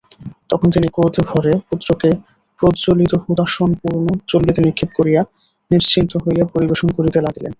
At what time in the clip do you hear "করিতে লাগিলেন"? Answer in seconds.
6.97-7.49